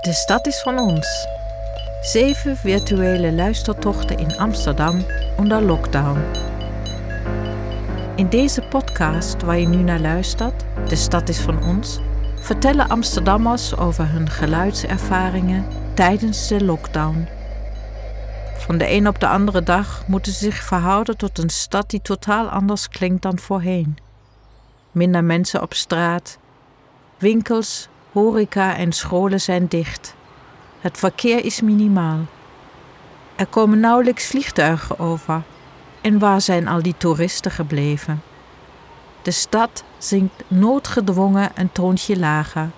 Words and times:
De 0.00 0.12
stad 0.12 0.46
is 0.46 0.62
van 0.62 0.78
ons. 0.78 1.26
Zeven 2.00 2.56
virtuele 2.56 3.32
luistertochten 3.32 4.18
in 4.18 4.38
Amsterdam 4.38 5.04
onder 5.36 5.62
lockdown. 5.62 6.20
In 8.16 8.28
deze 8.28 8.62
podcast 8.62 9.42
waar 9.42 9.58
je 9.58 9.66
nu 9.68 9.76
naar 9.76 10.00
luistert, 10.00 10.64
De 10.88 10.96
stad 10.96 11.28
is 11.28 11.40
van 11.40 11.64
ons, 11.64 11.98
vertellen 12.40 12.88
Amsterdammers 12.88 13.76
over 13.76 14.10
hun 14.10 14.30
geluidservaringen 14.30 15.66
tijdens 15.94 16.48
de 16.48 16.64
lockdown. 16.64 17.28
Van 18.54 18.78
de 18.78 18.90
een 18.90 19.08
op 19.08 19.20
de 19.20 19.28
andere 19.28 19.62
dag 19.62 20.04
moeten 20.06 20.32
ze 20.32 20.38
zich 20.38 20.62
verhouden 20.62 21.16
tot 21.16 21.38
een 21.38 21.50
stad 21.50 21.90
die 21.90 22.02
totaal 22.02 22.48
anders 22.48 22.88
klinkt 22.88 23.22
dan 23.22 23.38
voorheen. 23.38 23.96
Minder 24.90 25.24
mensen 25.24 25.62
op 25.62 25.74
straat, 25.74 26.38
winkels, 27.18 27.89
horeca 28.12 28.76
en 28.76 28.92
scholen 28.92 29.40
zijn 29.40 29.66
dicht. 29.66 30.14
Het 30.80 30.98
verkeer 30.98 31.44
is 31.44 31.60
minimaal. 31.60 32.18
Er 33.36 33.46
komen 33.46 33.80
nauwelijks 33.80 34.26
vliegtuigen 34.26 34.98
over. 34.98 35.42
En 36.00 36.18
waar 36.18 36.40
zijn 36.40 36.68
al 36.68 36.82
die 36.82 36.94
toeristen 36.96 37.50
gebleven? 37.50 38.22
De 39.22 39.30
stad 39.30 39.84
zinkt 39.98 40.42
noodgedwongen 40.48 41.50
een 41.54 41.72
toontje 41.72 42.18
lager. 42.18 42.70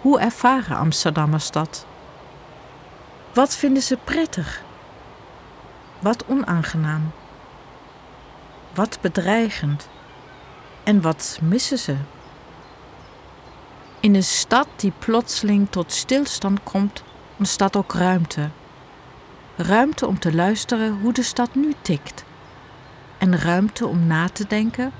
Hoe 0.00 0.20
ervaren 0.20 0.76
Amsterdammers 0.76 1.50
dat? 1.50 1.86
Wat 3.32 3.56
vinden 3.56 3.82
ze 3.82 3.98
prettig? 4.04 4.62
Wat 5.98 6.24
onaangenaam? 6.26 7.12
Wat 8.74 8.98
bedreigend? 9.00 9.88
En 10.84 11.00
wat 11.00 11.38
missen 11.42 11.78
ze? 11.78 11.96
In 14.00 14.14
een 14.14 14.24
stad 14.24 14.66
die 14.76 14.92
plotseling 14.98 15.70
tot 15.70 15.92
stilstand 15.92 16.62
komt, 16.62 17.02
ontstaat 17.38 17.76
ook 17.76 17.92
ruimte. 17.92 18.48
Ruimte 19.56 20.06
om 20.06 20.18
te 20.18 20.34
luisteren 20.34 21.00
hoe 21.00 21.12
de 21.12 21.22
stad 21.22 21.54
nu 21.54 21.74
tikt. 21.82 22.24
En 23.18 23.38
ruimte 23.38 23.86
om 23.86 24.06
na 24.06 24.28
te 24.28 24.46
denken 24.46 24.92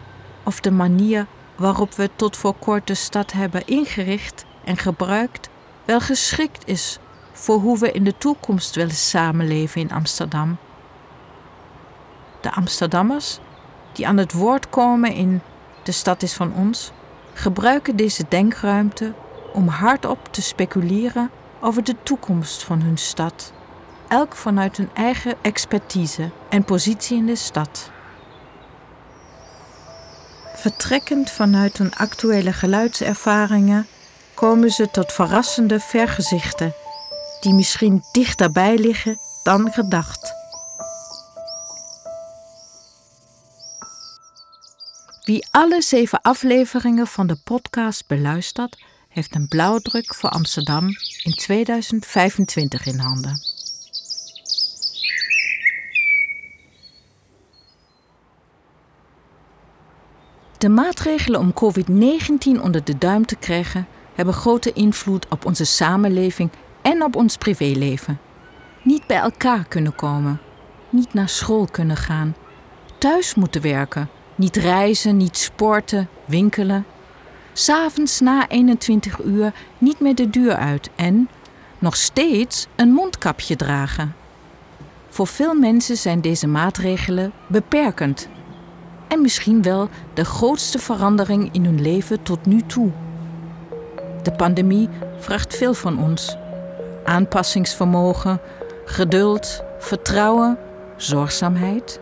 of 0.43 0.61
de 0.61 0.71
manier 0.71 1.27
waarop 1.57 1.95
we 1.95 2.11
tot 2.17 2.37
voor 2.37 2.55
kort 2.55 2.87
de 2.87 2.95
stad 2.95 3.33
hebben 3.33 3.67
ingericht 3.67 4.45
en 4.65 4.77
gebruikt 4.77 5.49
wel 5.85 6.01
geschikt 6.01 6.69
is 6.69 6.99
voor 7.33 7.59
hoe 7.59 7.79
we 7.79 7.93
in 7.93 8.05
de 8.05 8.19
toekomst 8.19 8.75
willen 8.75 8.95
samenleven 8.95 9.81
in 9.81 9.93
Amsterdam. 9.93 10.57
De 12.41 12.53
Amsterdammers 12.53 13.39
die 13.93 14.07
aan 14.07 14.17
het 14.17 14.33
woord 14.33 14.71
komen 14.71 15.13
in 15.13 15.41
De 15.91 15.97
stad 15.97 16.23
is 16.23 16.33
van 16.33 16.55
ons, 16.55 16.93
gebruiken 17.35 17.97
deze 17.97 18.25
denkruimte 18.29 19.13
om 19.53 19.69
hardop 19.69 20.29
te 20.33 20.43
speculeren 20.43 21.31
over 21.61 21.85
de 21.85 21.95
toekomst 22.03 22.63
van 22.63 22.81
hun 22.81 22.99
stad, 22.99 23.53
elk 24.09 24.37
vanuit 24.37 24.77
hun 24.77 24.91
eigen 24.95 25.35
expertise 25.43 26.31
en 26.49 26.65
positie 26.65 27.17
in 27.17 27.27
de 27.27 27.37
stad. 27.37 27.91
Vertrekkend 30.55 31.31
vanuit 31.31 31.79
hun 31.79 31.95
actuele 31.95 32.53
geluidservaringen 32.53 33.87
komen 34.35 34.71
ze 34.71 34.91
tot 34.91 35.13
verrassende 35.13 35.81
vergezichten 35.81 36.75
die 37.41 37.55
misschien 37.55 38.03
dichterbij 38.13 38.79
liggen 38.79 39.19
dan 39.43 39.73
gedacht. 39.73 40.40
Wie 45.31 45.47
alle 45.51 45.83
zeven 45.83 46.21
afleveringen 46.23 47.07
van 47.07 47.27
de 47.27 47.37
podcast 47.45 48.07
beluistert, 48.07 48.85
heeft 49.09 49.35
een 49.35 49.49
blauwdruk 49.49 50.15
voor 50.15 50.31
Amsterdam 50.31 50.87
in 51.23 51.33
2025 51.33 52.87
in 52.87 52.99
handen. 52.99 53.41
De 60.59 60.69
maatregelen 60.69 61.41
om 61.41 61.53
COVID-19 61.53 62.63
onder 62.63 62.85
de 62.85 62.99
duim 62.99 63.27
te 63.27 63.37
krijgen 63.37 63.87
hebben 64.15 64.35
grote 64.35 64.73
invloed 64.73 65.29
op 65.29 65.47
onze 65.47 65.65
samenleving 65.65 66.51
en 66.83 67.03
op 67.03 67.17
ons 67.17 67.37
privéleven. 67.37 68.21
Niet 68.83 69.07
bij 69.07 69.19
elkaar 69.19 69.65
kunnen 69.69 69.95
komen, 69.95 70.41
niet 70.89 71.15
naar 71.15 71.29
school 71.29 71.67
kunnen 71.67 71.97
gaan, 71.97 72.37
thuis 72.99 73.35
moeten 73.35 73.63
werken, 73.63 74.11
niet 74.41 74.57
reizen, 74.57 75.17
niet 75.17 75.37
sporten, 75.37 76.09
winkelen. 76.25 76.87
S'avonds 77.53 78.21
na 78.21 78.49
21 78.49 79.23
uur 79.23 79.53
niet 79.79 80.01
meer 80.01 80.15
de 80.15 80.31
deur 80.31 80.57
uit 80.57 80.91
en 80.97 81.29
nog 81.79 81.97
steeds 81.97 82.67
een 82.77 82.91
mondkapje 82.91 83.57
dragen. 83.57 84.15
Voor 85.09 85.27
veel 85.27 85.55
mensen 85.55 85.97
zijn 85.97 86.21
deze 86.21 86.47
maatregelen 86.47 87.33
beperkend 87.47 88.29
en 89.09 89.21
misschien 89.21 89.63
wel 89.63 89.89
de 90.15 90.25
grootste 90.25 90.79
verandering 90.79 91.49
in 91.53 91.65
hun 91.65 91.83
leven 91.83 92.23
tot 92.23 92.47
nu 92.47 92.63
toe. 92.67 92.91
De 94.23 94.33
pandemie 94.33 94.89
vraagt 95.19 95.57
veel 95.57 95.75
van 95.75 96.03
ons 96.03 96.37
aanpassingsvermogen, 97.05 98.41
geduld, 98.85 99.63
vertrouwen, 99.79 100.59
zorgzaamheid. 100.97 102.01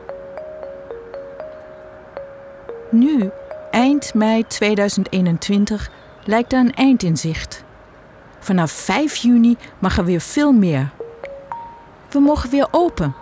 Nu, 2.90 3.30
eind 3.70 4.14
mei 4.14 4.46
2021, 4.46 5.90
lijkt 6.24 6.52
er 6.52 6.58
een 6.58 6.74
eind 6.74 7.02
in 7.02 7.16
zicht. 7.16 7.64
Vanaf 8.38 8.70
5 8.70 9.16
juni 9.16 9.56
mag 9.78 9.98
er 9.98 10.04
weer 10.04 10.20
veel 10.20 10.52
meer. 10.52 10.90
We 12.10 12.18
mogen 12.18 12.50
weer 12.50 12.66
open, 12.70 13.14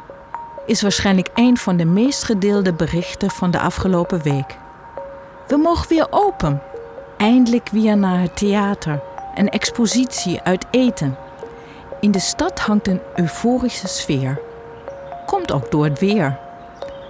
is 0.66 0.82
waarschijnlijk 0.82 1.28
een 1.34 1.56
van 1.56 1.76
de 1.76 1.84
meest 1.84 2.24
gedeelde 2.24 2.72
berichten 2.72 3.30
van 3.30 3.50
de 3.50 3.60
afgelopen 3.60 4.22
week. 4.22 4.56
We 5.46 5.56
mogen 5.56 5.88
weer 5.88 6.06
open, 6.10 6.62
eindelijk 7.16 7.68
weer 7.68 7.96
naar 7.96 8.20
het 8.20 8.36
theater, 8.36 9.00
een 9.34 9.48
expositie 9.48 10.40
uit 10.42 10.66
eten. 10.70 11.16
In 12.00 12.10
de 12.10 12.18
stad 12.18 12.60
hangt 12.60 12.88
een 12.88 13.00
euforische 13.16 13.88
sfeer. 13.88 14.40
Komt 15.26 15.52
ook 15.52 15.70
door 15.70 15.84
het 15.84 15.98
weer. 15.98 16.45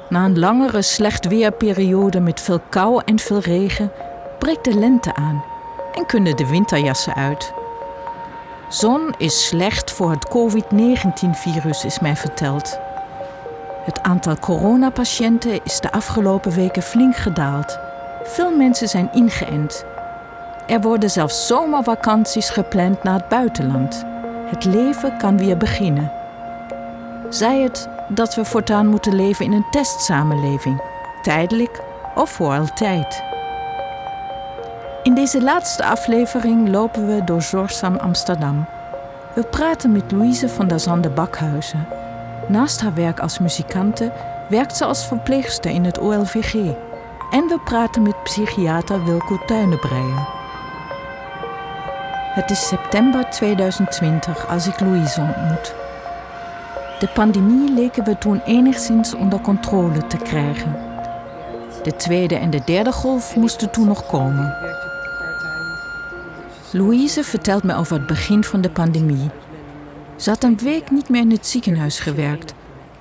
Na 0.08 0.24
een 0.24 0.38
langere 0.38 0.82
slecht 0.82 1.26
weerperiode 1.26 2.20
met 2.20 2.40
veel 2.40 2.60
kou 2.68 3.02
en 3.04 3.18
veel 3.18 3.40
regen 3.40 3.92
breekt 4.38 4.64
de 4.64 4.78
lente 4.78 5.14
aan 5.14 5.44
en 5.94 6.06
kunnen 6.06 6.36
de 6.36 6.46
winterjassen 6.46 7.14
uit. 7.14 7.52
Zon 8.68 9.14
is 9.18 9.46
slecht 9.46 9.90
voor 9.92 10.10
het 10.10 10.28
COVID-19-virus, 10.28 11.84
is 11.84 12.00
mij 12.00 12.16
verteld. 12.16 12.78
Het 13.84 14.02
aantal 14.02 14.38
coronapatiënten 14.38 15.60
is 15.64 15.80
de 15.80 15.92
afgelopen 15.92 16.52
weken 16.52 16.82
flink 16.82 17.16
gedaald. 17.16 17.78
Veel 18.22 18.56
mensen 18.56 18.88
zijn 18.88 19.12
ingeënt. 19.12 19.84
Er 20.66 20.80
worden 20.80 21.10
zelfs 21.10 21.46
zomervakanties 21.46 22.50
gepland 22.50 23.02
naar 23.02 23.14
het 23.14 23.28
buitenland. 23.28 24.04
Het 24.46 24.64
leven 24.64 25.16
kan 25.16 25.38
weer 25.38 25.56
beginnen. 25.56 26.12
Zij 27.28 27.60
het 27.60 27.88
dat 28.08 28.34
we 28.34 28.44
voortaan 28.44 28.86
moeten 28.86 29.14
leven 29.14 29.44
in 29.44 29.52
een 29.52 29.66
testsamenleving, 29.70 30.80
tijdelijk 31.22 31.82
of 32.14 32.30
voor 32.30 32.52
altijd. 32.52 33.22
In 35.02 35.14
deze 35.14 35.42
laatste 35.42 35.84
aflevering 35.84 36.68
lopen 36.68 37.06
we 37.06 37.24
door 37.24 37.42
Zorgzaam 37.42 37.96
Amsterdam. 37.96 38.66
We 39.34 39.42
praten 39.42 39.92
met 39.92 40.12
Louise 40.12 40.48
van 40.48 40.68
der 40.68 40.80
Zande 40.80 41.10
Bakhuizen. 41.10 41.88
Naast 42.48 42.80
haar 42.80 42.94
werk 42.94 43.20
als 43.20 43.38
muzikante 43.38 44.12
werkt 44.48 44.76
ze 44.76 44.84
als 44.84 45.06
verpleegster 45.06 45.70
in 45.70 45.84
het 45.84 45.98
OLVG. 45.98 46.54
En 47.30 47.46
we 47.48 47.60
praten 47.64 48.02
met 48.02 48.22
psychiater 48.22 49.04
Wilco 49.04 49.38
Tuinenbreier. 49.46 50.28
Het 52.34 52.50
is 52.50 52.68
september 52.68 53.30
2020 53.30 54.46
als 54.48 54.66
ik 54.66 54.80
Louise 54.80 55.20
ontmoet. 55.20 55.85
De 56.98 57.08
pandemie 57.08 57.72
leken 57.72 58.04
we 58.04 58.18
toen 58.18 58.40
enigszins 58.46 59.14
onder 59.14 59.40
controle 59.40 60.06
te 60.06 60.16
krijgen. 60.16 60.76
De 61.82 61.96
tweede 61.96 62.34
en 62.34 62.50
de 62.50 62.62
derde 62.64 62.92
golf 62.92 63.36
moesten 63.36 63.70
toen 63.70 63.86
nog 63.86 64.06
komen. 64.06 64.54
Louise 66.72 67.24
vertelt 67.24 67.62
me 67.62 67.74
over 67.74 67.96
het 67.96 68.06
begin 68.06 68.44
van 68.44 68.60
de 68.60 68.70
pandemie. 68.70 69.30
Ze 70.16 70.30
had 70.30 70.44
een 70.44 70.58
week 70.58 70.90
niet 70.90 71.08
meer 71.08 71.20
in 71.20 71.30
het 71.30 71.46
ziekenhuis 71.46 71.98
gewerkt 71.98 72.54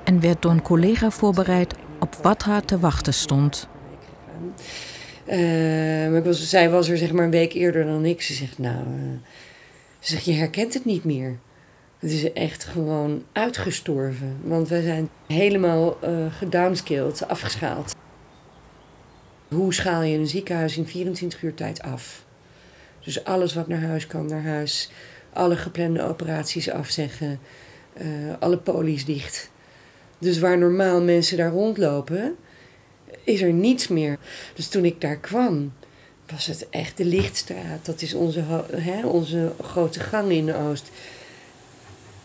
en 0.03 0.19
werd 0.19 0.41
door 0.41 0.51
een 0.51 0.61
collega 0.61 1.09
voorbereid 1.09 1.73
op 1.99 2.15
wat 2.21 2.43
haar 2.43 2.65
te 2.65 2.79
wachten 2.79 3.13
stond. 3.13 3.67
Uh, 5.27 6.15
ik 6.17 6.23
was, 6.23 6.49
zij 6.49 6.69
was 6.69 6.89
er 6.89 6.97
zeg 6.97 7.11
maar 7.11 7.23
een 7.23 7.31
week 7.31 7.53
eerder 7.53 7.85
dan 7.85 8.05
ik. 8.05 8.21
Ze 8.21 8.33
zegt, 8.33 8.57
nou, 8.57 8.77
uh, 8.87 9.11
ze 9.99 10.11
zegt, 10.11 10.25
je 10.25 10.33
herkent 10.33 10.73
het 10.73 10.85
niet 10.85 11.03
meer. 11.03 11.37
Het 12.05 12.13
is 12.13 12.33
echt 12.33 12.63
gewoon 12.63 13.23
uitgestorven. 13.31 14.37
Want 14.43 14.67
we 14.67 14.81
zijn 14.81 15.09
helemaal 15.27 15.97
uh, 16.03 16.33
gedownscaled, 16.33 17.27
afgeschaald. 17.27 17.95
Hoe 19.47 19.73
schaal 19.73 20.01
je 20.01 20.17
een 20.17 20.27
ziekenhuis 20.27 20.77
in 20.77 20.87
24 20.87 21.41
uur 21.41 21.53
tijd 21.53 21.81
af? 21.81 22.25
Dus 23.03 23.23
alles 23.23 23.53
wat 23.53 23.67
naar 23.67 23.81
huis 23.81 24.07
kan, 24.07 24.25
naar 24.25 24.43
huis. 24.43 24.91
Alle 25.33 25.55
geplande 25.55 26.03
operaties 26.03 26.69
afzeggen. 26.69 27.39
Uh, 28.01 28.07
alle 28.39 28.57
polies 28.57 29.05
dicht. 29.05 29.51
Dus 30.19 30.39
waar 30.39 30.57
normaal 30.57 31.01
mensen 31.01 31.37
daar 31.37 31.51
rondlopen, 31.51 32.35
is 33.23 33.41
er 33.41 33.53
niets 33.53 33.87
meer. 33.87 34.17
Dus 34.53 34.67
toen 34.67 34.85
ik 34.85 35.01
daar 35.01 35.17
kwam, 35.17 35.73
was 36.31 36.45
het 36.45 36.69
echt 36.69 36.97
de 36.97 37.05
Lichtstraat. 37.05 37.85
Dat 37.85 38.01
is 38.01 38.13
onze, 38.13 38.43
hè, 38.75 39.05
onze 39.07 39.51
grote 39.61 39.99
gang 39.99 40.31
in 40.31 40.45
de 40.45 40.55
Oost. 40.55 40.91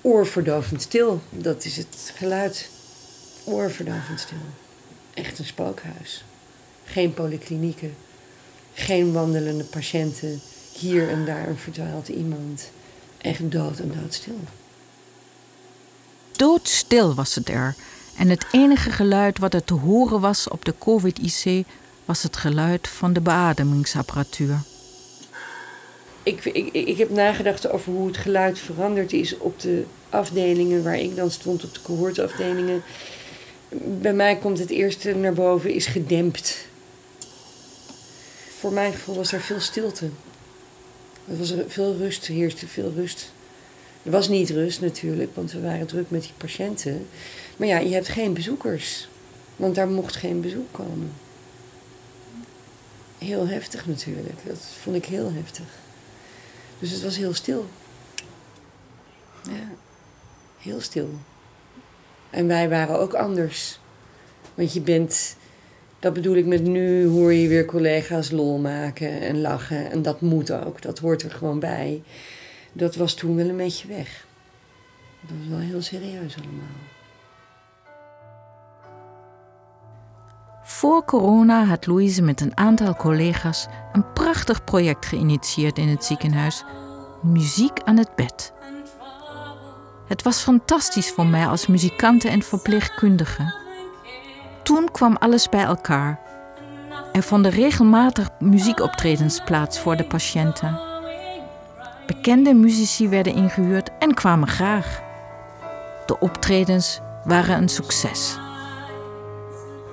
Oorverdovend 0.01 0.83
stil, 0.83 1.21
dat 1.31 1.65
is 1.65 1.77
het 1.77 2.13
geluid. 2.17 2.69
Oorverdovend 3.45 4.21
stil. 4.21 4.37
Echt 5.15 5.39
een 5.39 5.45
spookhuis. 5.45 6.25
Geen 6.85 7.15
polyklinieken, 7.15 7.95
geen 8.73 9.13
wandelende 9.13 9.65
patiënten. 9.65 10.41
Hier 10.79 11.09
en 11.09 11.25
daar 11.25 11.49
een 11.49 11.59
verdwaald 11.59 12.09
iemand. 12.09 12.71
Echt 13.19 13.51
dood 13.51 13.79
en 13.79 13.93
doodstil. 14.01 14.41
Doodstil 16.33 17.15
was 17.15 17.35
het 17.35 17.49
er. 17.49 17.75
En 18.17 18.29
het 18.29 18.47
enige 18.51 18.91
geluid 18.91 19.39
wat 19.39 19.55
er 19.55 19.65
te 19.65 19.75
horen 19.75 20.21
was 20.21 20.49
op 20.49 20.65
de 20.65 20.75
COVID-IC 20.79 21.67
was 22.05 22.23
het 22.23 22.37
geluid 22.37 22.89
van 22.89 23.13
de 23.13 23.21
beademingsapparatuur. 23.21 24.59
Ik, 26.23 26.45
ik, 26.45 26.73
ik 26.73 26.99
heb 26.99 27.11
nagedacht 27.11 27.71
over 27.71 27.93
hoe 27.93 28.07
het 28.07 28.17
geluid 28.17 28.59
veranderd 28.59 29.13
is 29.13 29.39
op 29.39 29.61
de 29.61 29.85
afdelingen 30.09 30.83
waar 30.83 30.99
ik 30.99 31.17
dan 31.17 31.31
stond, 31.31 31.65
op 31.65 31.75
de 31.75 31.83
cohortafdelingen. 31.83 32.83
Bij 34.01 34.13
mij 34.13 34.37
komt 34.37 34.59
het 34.59 34.71
eerste 34.71 35.15
naar 35.15 35.33
boven, 35.33 35.75
is 35.75 35.87
gedempt. 35.87 36.69
Voor 38.59 38.73
mijn 38.73 38.93
gevoel 38.93 39.17
was 39.17 39.33
er 39.33 39.41
veel 39.41 39.61
stilte. 39.61 40.09
Er 41.29 41.39
was 41.39 41.55
veel 41.67 41.97
rust, 41.97 42.27
heerste 42.27 42.67
veel 42.67 42.93
rust. 42.97 43.33
Er 44.03 44.11
was 44.11 44.29
niet 44.29 44.51
rust 44.51 44.81
natuurlijk, 44.81 45.31
want 45.35 45.53
we 45.53 45.61
waren 45.61 45.87
druk 45.87 46.11
met 46.11 46.23
die 46.23 46.33
patiënten. 46.37 47.07
Maar 47.57 47.69
ja, 47.69 47.79
je 47.79 47.95
hebt 47.95 48.09
geen 48.09 48.35
bezoekers. 48.35 49.09
Want 49.57 49.75
daar 49.75 49.89
mocht 49.89 50.17
geen 50.17 50.41
bezoek 50.41 50.73
komen. 50.73 51.13
Heel 53.19 53.49
heftig 53.49 53.87
natuurlijk. 53.87 54.39
Dat 54.47 54.59
vond 54.83 54.97
ik 54.97 55.05
heel 55.05 55.33
heftig. 55.33 55.80
Dus 56.81 56.91
het 56.91 57.03
was 57.03 57.17
heel 57.17 57.35
stil. 57.35 57.67
Ja, 59.43 59.69
heel 60.59 60.81
stil. 60.81 61.09
En 62.31 62.47
wij 62.47 62.69
waren 62.69 62.99
ook 62.99 63.15
anders. 63.15 63.79
Want 64.55 64.73
je 64.73 64.81
bent, 64.81 65.37
dat 65.99 66.13
bedoel 66.13 66.37
ik 66.37 66.47
met 66.47 66.63
nu, 66.63 67.07
hoor 67.07 67.33
je 67.33 67.49
weer 67.49 67.65
collega's 67.65 68.31
lol 68.31 68.59
maken 68.59 69.21
en 69.21 69.41
lachen. 69.41 69.91
En 69.91 70.03
dat 70.03 70.21
moet 70.21 70.53
ook, 70.53 70.83
dat 70.83 70.99
hoort 70.99 71.23
er 71.23 71.31
gewoon 71.31 71.59
bij. 71.59 72.03
Dat 72.73 72.97
was 72.97 73.15
toen 73.15 73.37
wel 73.37 73.49
een 73.49 73.57
beetje 73.57 73.89
weg. 73.89 74.27
Dat 75.21 75.37
was 75.39 75.49
wel 75.49 75.59
heel 75.59 75.83
serieus 75.83 76.37
allemaal. 76.37 77.00
Voor 80.63 81.05
corona 81.05 81.65
had 81.65 81.87
Louise 81.87 82.23
met 82.23 82.41
een 82.41 82.57
aantal 82.57 82.97
collega's 82.97 83.67
een 83.93 84.13
prachtig 84.13 84.65
project 84.65 85.07
geïnitieerd 85.07 85.79
in 85.79 85.89
het 85.89 86.05
ziekenhuis: 86.05 86.65
Muziek 87.23 87.81
aan 87.85 87.97
het 87.97 88.15
bed. 88.17 88.53
Het 90.07 90.23
was 90.23 90.41
fantastisch 90.41 91.11
voor 91.11 91.27
mij 91.27 91.47
als 91.47 91.67
muzikante 91.67 92.29
en 92.29 92.43
verpleegkundige. 92.43 93.55
Toen 94.63 94.91
kwam 94.91 95.17
alles 95.17 95.49
bij 95.49 95.65
elkaar. 95.65 96.21
Er 97.13 97.23
vonden 97.23 97.51
regelmatig 97.51 98.29
muziekoptredens 98.39 99.41
plaats 99.45 99.79
voor 99.79 99.97
de 99.97 100.05
patiënten. 100.05 100.81
Bekende 102.07 102.55
muzici 102.55 103.09
werden 103.09 103.35
ingehuurd 103.35 103.91
en 103.99 104.15
kwamen 104.15 104.49
graag. 104.49 105.01
De 106.07 106.19
optredens 106.19 107.01
waren 107.25 107.57
een 107.57 107.69
succes. 107.69 108.39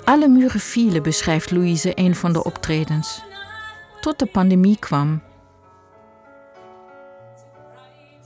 Alle 0.08 0.28
muren 0.28 0.60
vielen, 0.60 1.04
beschrijft 1.04 1.52
Louise 1.52 1.92
een 1.96 2.16
van 2.16 2.34
de 2.34 2.44
optredens. 2.44 3.22
Tot 4.02 4.20
de 4.20 4.26
pandemie 4.26 4.80
kwam. 4.80 5.22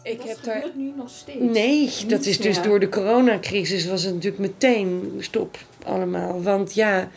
Ik 0.03 0.21
heb 0.21 0.43
daar. 0.43 0.63
nu 0.75 0.93
nog 0.95 1.09
steeds? 1.09 1.39
Nee, 1.39 1.91
dat 2.07 2.25
is 2.25 2.37
dus 2.37 2.61
door 2.61 2.79
de 2.79 2.89
coronacrisis 2.89 3.85
was 3.85 4.03
het 4.03 4.13
natuurlijk 4.13 4.41
meteen 4.41 5.15
stop 5.19 5.57
allemaal. 5.83 6.41
Want 6.41 6.73
ja, 6.73 7.09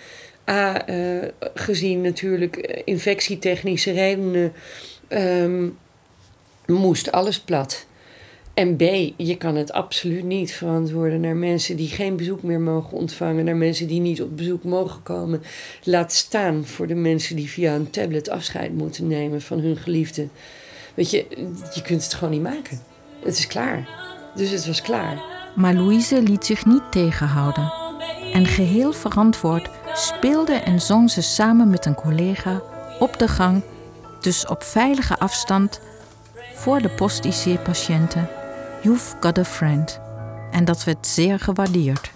A, 0.48 0.88
uh, 0.88 1.28
gezien 1.54 2.00
natuurlijk 2.00 2.56
eh, 2.56 2.82
infectietechnische 2.84 3.92
redenen, 3.92 4.52
um, 5.08 5.78
moest 6.66 7.12
alles 7.12 7.40
plat. 7.40 7.86
En 8.54 8.76
B, 8.76 8.82
je 9.16 9.36
kan 9.38 9.56
het 9.56 9.72
absoluut 9.72 10.24
niet 10.24 10.52
verantwoorden 10.52 11.20
naar 11.20 11.36
mensen 11.36 11.76
die 11.76 11.88
geen 11.88 12.16
bezoek 12.16 12.42
meer 12.42 12.60
mogen 12.60 12.96
ontvangen, 12.96 13.44
naar 13.44 13.56
mensen 13.56 13.86
die 13.86 14.00
niet 14.00 14.22
op 14.22 14.36
bezoek 14.36 14.64
mogen 14.64 15.02
komen. 15.02 15.42
Laat 15.84 16.12
staan 16.12 16.64
voor 16.64 16.86
de 16.86 16.94
mensen 16.94 17.36
die 17.36 17.50
via 17.50 17.74
een 17.74 17.90
tablet 17.90 18.28
afscheid 18.28 18.72
moeten 18.72 19.06
nemen 19.06 19.42
van 19.42 19.58
hun 19.58 19.76
geliefde. 19.76 20.28
Weet 20.94 21.10
je, 21.10 21.26
je 21.74 21.82
kunt 21.82 22.02
het 22.02 22.14
gewoon 22.14 22.32
niet 22.32 22.42
maken. 22.42 22.80
Het 23.24 23.38
is 23.38 23.46
klaar. 23.46 23.88
Dus 24.34 24.50
het 24.50 24.66
was 24.66 24.82
klaar. 24.82 25.22
Maar 25.56 25.74
Louise 25.74 26.22
liet 26.22 26.44
zich 26.44 26.66
niet 26.66 26.92
tegenhouden. 26.92 27.72
En 28.32 28.46
geheel 28.46 28.92
verantwoord 28.92 29.70
speelde 29.94 30.54
en 30.54 30.80
zong 30.80 31.10
ze 31.10 31.22
samen 31.22 31.70
met 31.70 31.86
een 31.86 31.94
collega 31.94 32.62
op 32.98 33.18
de 33.18 33.28
gang, 33.28 33.62
dus 34.20 34.46
op 34.46 34.62
veilige 34.62 35.18
afstand, 35.18 35.80
voor 36.54 36.82
de 36.82 36.88
post-IC-patiënten 36.88 38.42
You've 38.84 39.14
Got 39.20 39.38
a 39.38 39.44
Friend. 39.44 40.00
En 40.50 40.64
dat 40.64 40.84
werd 40.84 41.06
zeer 41.06 41.38
gewaardeerd. 41.38 42.10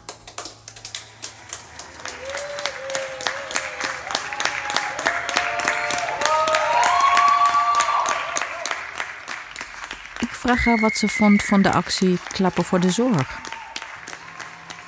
Ik 10.19 10.29
vraag 10.31 10.65
haar 10.65 10.81
wat 10.81 10.97
ze 10.97 11.09
vond 11.09 11.43
van 11.43 11.63
de 11.63 11.73
actie 11.73 12.19
Klappen 12.33 12.65
voor 12.65 12.81
de 12.81 12.91
Zorg. 12.91 13.41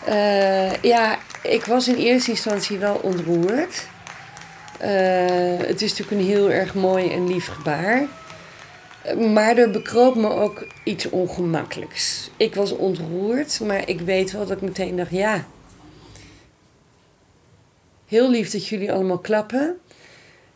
Uh, 0.08 0.74
ja, 0.74 1.18
ik 1.42 1.64
was 1.64 1.88
in 1.88 1.96
eerste 1.96 2.30
instantie 2.30 2.78
wel 2.78 2.94
ontroerd. 2.94 3.88
Uh, 4.82 4.88
het 5.58 5.82
is 5.82 5.90
natuurlijk 5.90 6.10
een 6.10 6.26
heel 6.26 6.50
erg 6.50 6.74
mooi 6.74 7.12
en 7.12 7.26
lief 7.26 7.46
gebaar. 7.46 8.06
Maar 9.32 9.56
er 9.56 9.70
bekroop 9.70 10.14
me 10.14 10.28
ook 10.28 10.66
iets 10.84 11.10
ongemakkelijks. 11.10 12.30
Ik 12.36 12.54
was 12.54 12.72
ontroerd, 12.72 13.60
maar 13.60 13.88
ik 13.88 14.00
weet 14.00 14.32
wel 14.32 14.46
dat 14.46 14.56
ik 14.56 14.62
meteen 14.62 14.96
dacht: 14.96 15.10
ja. 15.10 15.46
Heel 18.06 18.30
lief 18.30 18.50
dat 18.50 18.66
jullie 18.66 18.92
allemaal 18.92 19.18
klappen. 19.18 19.76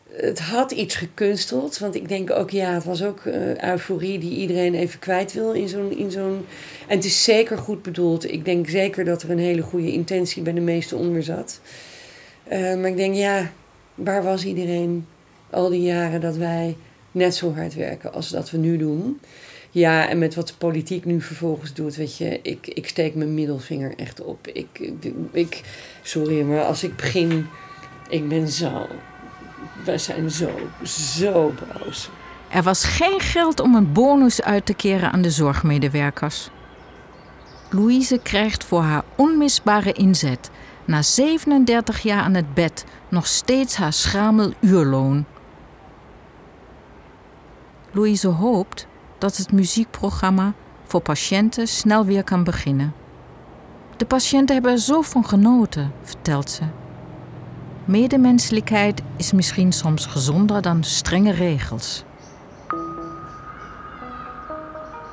Het 0.09 0.39
had 0.39 0.71
iets 0.71 0.95
gekunsteld, 0.95 1.77
want 1.77 1.95
ik 1.95 2.07
denk 2.07 2.31
ook, 2.31 2.49
ja, 2.49 2.73
het 2.73 2.83
was 2.83 3.03
ook 3.03 3.25
uh, 3.25 3.63
euforie 3.63 4.19
die 4.19 4.37
iedereen 4.37 4.75
even 4.75 4.99
kwijt 4.99 5.33
wil 5.33 5.51
in 5.51 5.67
zo'n, 5.67 5.97
in 5.97 6.11
zo'n. 6.11 6.45
En 6.87 6.95
het 6.95 7.05
is 7.05 7.23
zeker 7.23 7.57
goed 7.57 7.81
bedoeld. 7.81 8.31
Ik 8.31 8.45
denk 8.45 8.69
zeker 8.69 9.05
dat 9.05 9.21
er 9.21 9.29
een 9.29 9.39
hele 9.39 9.61
goede 9.61 9.91
intentie 9.91 10.41
bij 10.41 10.53
de 10.53 10.61
meesten 10.61 10.97
onder 10.97 11.23
zat. 11.23 11.59
Uh, 12.51 12.75
maar 12.75 12.89
ik 12.89 12.97
denk, 12.97 13.15
ja, 13.15 13.51
waar 13.95 14.23
was 14.23 14.45
iedereen 14.45 15.07
al 15.49 15.69
die 15.69 15.81
jaren 15.81 16.21
dat 16.21 16.35
wij 16.35 16.75
net 17.15 17.35
zo 17.35 17.53
hard 17.53 17.73
werken 17.73 18.13
als 18.13 18.29
dat 18.29 18.51
we 18.51 18.57
nu 18.57 18.77
doen. 18.77 19.19
Ja, 19.71 20.09
en 20.09 20.17
met 20.17 20.35
wat 20.35 20.47
de 20.47 20.53
politiek 20.57 21.05
nu 21.05 21.21
vervolgens 21.21 21.73
doet, 21.73 21.95
weet 21.95 22.17
je, 22.17 22.39
ik, 22.41 22.67
ik 22.67 22.87
steek 22.87 23.15
mijn 23.15 23.33
middelvinger 23.33 23.93
echt 23.95 24.21
op. 24.21 24.47
Ik, 24.47 24.91
ik, 25.31 25.61
sorry, 26.01 26.41
maar 26.41 26.63
als 26.63 26.83
ik 26.83 26.95
begin, 26.95 27.47
ik 28.09 28.27
ben 28.27 28.47
zo, 28.47 28.87
wij 29.85 29.97
zijn 29.97 30.31
zo, 30.31 30.49
zo 30.83 31.53
boos. 31.59 32.09
Er 32.49 32.63
was 32.63 32.83
geen 32.83 33.19
geld 33.19 33.59
om 33.59 33.75
een 33.75 33.91
bonus 33.91 34.41
uit 34.41 34.65
te 34.65 34.73
keren 34.73 35.11
aan 35.11 35.21
de 35.21 35.31
zorgmedewerkers. 35.31 36.49
Louise 37.69 38.19
krijgt 38.23 38.63
voor 38.63 38.81
haar 38.81 39.03
onmisbare 39.15 39.91
inzet 39.91 40.49
na 40.85 41.01
37 41.01 41.99
jaar 41.99 42.21
aan 42.21 42.33
het 42.33 42.53
bed 42.53 42.85
nog 43.09 43.27
steeds 43.27 43.75
haar 43.75 43.93
schamel 43.93 44.53
uurloon. 44.59 45.25
Louise 47.95 48.27
hoopt 48.27 48.87
dat 49.17 49.37
het 49.37 49.51
muziekprogramma 49.51 50.53
voor 50.83 51.01
patiënten 51.01 51.67
snel 51.67 52.05
weer 52.05 52.23
kan 52.23 52.43
beginnen. 52.43 52.93
De 53.97 54.05
patiënten 54.05 54.53
hebben 54.53 54.71
er 54.71 54.79
zo 54.79 55.01
van 55.01 55.25
genoten, 55.25 55.91
vertelt 56.01 56.49
ze. 56.49 56.63
Medemenselijkheid 57.85 59.01
is 59.17 59.31
misschien 59.31 59.71
soms 59.71 60.05
gezonder 60.05 60.61
dan 60.61 60.83
strenge 60.83 61.31
regels. 61.31 62.03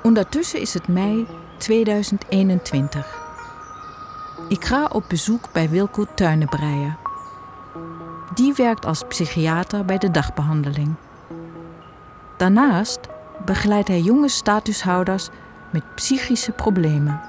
Ondertussen 0.02 0.60
is 0.60 0.74
het 0.74 0.88
mei 0.88 1.26
2021. 1.58 3.20
Ik 4.48 4.64
ga 4.64 4.86
op 4.92 5.04
bezoek 5.08 5.52
bij 5.52 5.68
Wilco 5.68 6.04
Tuinenbreier. 6.14 6.96
Die 8.34 8.54
werkt 8.54 8.86
als 8.86 9.02
psychiater 9.08 9.84
bij 9.84 9.98
de 9.98 10.10
dagbehandeling. 10.10 10.94
Daarnaast 12.42 13.00
begeleidt 13.44 13.88
hij 13.88 14.00
jonge 14.00 14.28
statushouders 14.28 15.28
met 15.72 15.94
psychische 15.94 16.52
problemen. 16.52 17.20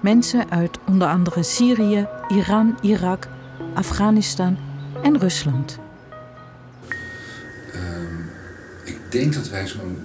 Mensen 0.00 0.50
uit 0.50 0.78
onder 0.86 1.08
andere 1.08 1.42
Syrië, 1.42 2.08
Iran, 2.28 2.78
Irak, 2.80 3.28
Afghanistan 3.74 4.58
en 5.02 5.18
Rusland. 5.18 5.78
Ehm, 7.72 8.20
ik 8.84 8.98
denk 9.10 9.34
dat 9.34 9.48
wij 9.48 9.66
zo'n 9.66 9.98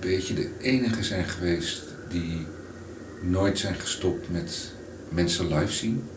beetje 0.00 0.34
de 0.34 0.58
enige 0.58 1.02
zijn 1.02 1.24
geweest 1.24 1.84
die 2.08 2.46
nooit 3.22 3.58
zijn 3.58 3.74
gestopt 3.74 4.30
met 4.30 4.72
mensen 5.08 5.54
live 5.54 5.72
zien. 5.72 6.08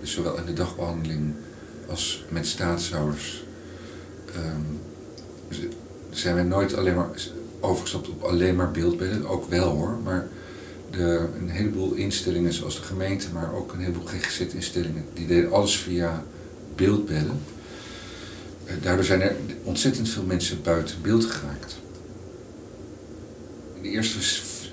Dus 0.00 0.12
zowel 0.12 0.36
in 0.36 0.44
de 0.46 0.52
dagbehandeling 0.52 1.34
als 1.88 2.24
met 2.28 2.46
staatshouders 2.46 3.44
um, 4.36 4.80
zijn 6.10 6.34
wij 6.34 6.44
nooit 6.44 6.74
alleen 6.74 6.94
maar 6.94 7.08
overgestapt 7.60 8.08
op 8.08 8.22
alleen 8.22 8.56
maar 8.56 8.70
beeldbeelden. 8.70 9.26
Ook 9.26 9.48
wel 9.48 9.68
hoor, 9.68 9.98
maar 10.04 10.28
de, 10.90 11.26
een 11.38 11.48
heleboel 11.48 11.92
instellingen 11.92 12.52
zoals 12.52 12.76
de 12.76 12.82
gemeente, 12.82 13.26
maar 13.32 13.54
ook 13.54 13.72
een 13.72 13.80
heleboel 13.80 14.06
GGZ-instellingen, 14.06 15.04
die 15.12 15.26
deden 15.26 15.52
alles 15.52 15.76
via 15.76 16.24
beeldbellen. 16.74 17.40
Eh, 18.64 18.74
daardoor 18.82 19.04
zijn 19.04 19.20
er 19.20 19.36
ontzettend 19.62 20.08
veel 20.08 20.22
mensen 20.22 20.62
buiten 20.62 20.96
beeld 21.02 21.24
geraakt. 21.24 21.78
In 23.74 23.82
de 23.82 23.88
eerste 23.88 24.18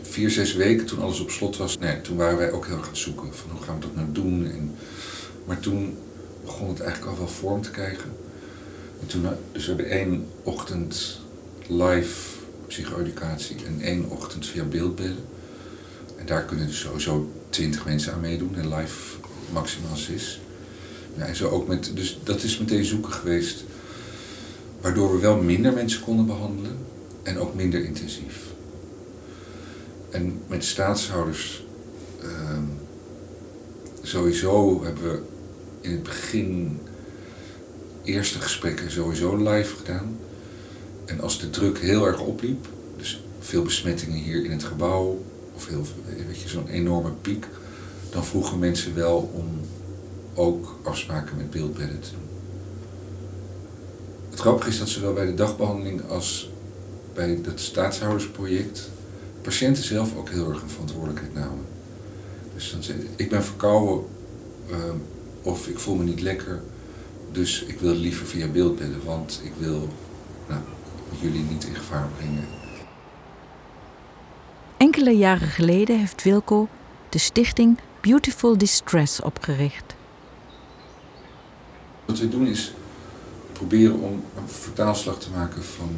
vier, 0.02 0.30
zes 0.30 0.54
weken, 0.54 0.86
toen 0.86 1.02
alles 1.02 1.20
op 1.20 1.30
slot 1.30 1.58
was, 1.58 1.78
nee, 1.78 2.02
toen 2.02 2.18
waren 2.18 2.38
wij 2.38 2.52
ook 2.52 2.66
heel 2.66 2.76
erg 2.76 2.84
aan 2.84 2.90
het 2.90 2.98
zoeken 2.98 3.36
van 3.36 3.50
hoe 3.52 3.62
gaan 3.62 3.76
we 3.76 3.82
dat 3.82 3.96
nou 3.96 4.12
doen. 4.12 4.52
En, 4.52 4.76
maar 5.46 5.60
toen 5.60 5.98
begon 6.44 6.70
het 6.70 6.80
eigenlijk 6.80 7.12
al 7.12 7.18
wel 7.18 7.28
vorm 7.28 7.62
te 7.62 7.72
krijgen. 7.72 8.12
En 9.02 9.08
toen, 9.08 9.26
dus 9.52 9.66
we 9.66 9.74
hebben 9.74 9.90
één 9.90 10.28
ochtend 10.44 11.20
live 11.68 12.36
psycho-educatie 12.68 13.56
en 13.66 13.82
één 13.82 14.10
ochtend 14.10 14.46
via 14.46 14.64
beeldbellen. 14.64 15.26
En 16.18 16.26
daar 16.26 16.46
kunnen 16.46 16.68
dus 16.68 16.80
sowieso 16.80 17.32
twintig 17.50 17.86
mensen 17.86 18.14
aan 18.14 18.20
meedoen 18.20 18.56
en 18.56 18.76
live 18.76 19.18
maximaal 19.54 19.96
zes. 19.96 20.40
Ja, 21.16 21.26
en 21.26 21.36
zo 21.36 21.50
ook 21.50 21.68
met, 21.68 21.92
dus 21.96 22.20
dat 22.24 22.44
is 22.44 22.58
meteen 22.58 22.86
zoeken 22.86 23.12
geweest, 23.12 23.64
waardoor 24.82 25.12
we 25.12 25.20
wel 25.20 25.42
minder 25.42 25.74
mensen 25.74 26.02
konden 26.02 26.26
behandelen 26.26 26.78
en 27.24 27.40
ook 27.40 27.56
minder 27.56 27.84
intensief. 27.84 28.46
En 30.10 30.42
met 30.48 30.64
staatshouders, 30.64 31.66
uh, 32.24 32.58
sowieso 34.02 34.84
hebben 34.84 35.04
we 35.04 35.22
in 35.82 35.92
het 35.92 36.04
begin 36.04 36.80
eerste 38.04 38.42
gesprekken 38.42 38.92
sowieso 38.92 39.36
live 39.36 39.76
gedaan. 39.76 40.18
En 41.08 41.22
als 41.22 41.40
de 41.40 41.50
druk 41.50 41.80
heel 41.80 42.08
erg 42.08 42.20
opliep, 42.20 42.68
dus 42.98 43.24
veel 43.40 43.64
besmettingen 43.64 44.18
hier 44.18 44.46
in 44.46 44.52
het 44.52 44.64
gebouw, 44.64 45.24
of 45.56 45.68
heel, 45.68 45.86
weet 46.28 46.42
je, 46.42 46.48
zo'n 46.48 46.68
enorme 46.68 47.12
piek, 47.22 47.48
dan 48.10 48.26
vroegen 48.26 48.60
mensen 48.60 48.96
wel 48.96 49.32
om 49.34 49.48
ook 50.34 50.80
afspraken 50.84 51.38
met 51.38 51.52
beeldbedden 51.52 52.00
te 52.00 52.10
doen. 52.12 52.28
Het 54.30 54.40
grappige 54.40 54.70
is 54.70 54.80
dat 54.80 54.90
zowel 54.90 55.14
bij 55.14 55.26
de 55.26 55.34
dagbehandeling 55.34 56.10
als 56.10 56.50
bij 57.14 57.40
het 57.44 57.60
staatshoudersproject 57.60 58.90
patiënten 59.42 59.84
zelf 59.84 60.18
ook 60.18 60.30
heel 60.30 60.50
erg 60.50 60.62
een 60.62 60.70
verantwoordelijkheid 60.70 61.34
namen. 61.34 61.66
Dus 62.56 62.72
dan 62.72 62.84
zei 62.84 63.08
ik 63.16 63.30
ben 63.30 63.44
verkouden 63.44 64.06
ehm, 64.70 64.96
of 65.42 65.68
ik 65.68 65.80
voel 65.80 65.96
me 65.96 66.04
niet 66.04 66.22
lekker, 66.22 66.62
dus 67.32 67.64
ik 67.64 67.80
wil 67.80 67.94
liever 67.94 68.26
via 68.26 68.48
beeldbedden, 68.48 69.06
want 69.06 69.42
ik 69.44 69.52
wil 69.58 69.90
nou, 70.48 70.62
jullie 71.22 71.44
niet 71.44 71.64
in 71.64 71.76
gevaar 71.76 72.08
brengen. 72.18 72.48
Enkele 74.78 75.12
jaren 75.12 75.48
geleden 75.48 76.00
heeft 76.00 76.24
Wilco 76.24 76.68
de 77.10 77.18
stichting 77.18 77.78
Beautiful 78.02 78.58
Distress 78.58 79.22
opgericht. 79.22 79.96
Wat 82.06 82.20
we 82.20 82.30
doen 82.30 82.48
is 82.48 82.74
proberen 83.52 84.00
om 84.00 84.24
een 84.38 84.50
vertaalslag 84.50 85.20
te 85.20 85.30
maken 85.32 85.64
van 85.64 85.90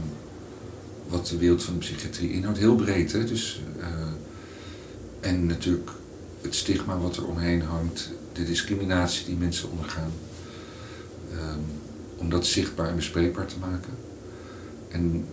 wat 1.08 1.28
de 1.28 1.38
wereld 1.38 1.64
van 1.64 1.74
de 1.74 1.80
psychiatrie 1.80 2.32
inhoudt. 2.32 2.58
Heel 2.58 2.76
breed, 2.76 3.12
hè? 3.12 3.24
Dus, 3.24 3.62
uh, 3.78 3.86
en 5.20 5.46
natuurlijk 5.46 5.92
het 6.42 6.56
stigma 6.56 6.98
wat 6.98 7.18
er 7.18 7.28
omheen 7.28 7.62
hangt, 7.62 8.12
de 8.34 8.44
discriminatie 8.44 9.26
die 9.26 9.36
mensen 9.36 9.72
ondergaan. 9.72 10.12
Um, 11.34 11.66
om 12.18 12.30
dat 12.30 12.46
zichtbaar 12.46 12.88
en 12.88 12.96
bespreekbaar 12.96 13.46
te 13.46 13.60
maken. 13.60 14.09
En, 14.90 15.26